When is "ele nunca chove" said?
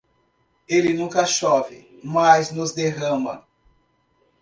0.67-1.99